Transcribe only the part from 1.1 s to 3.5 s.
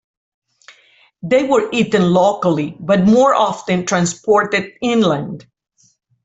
They were eaten locally but more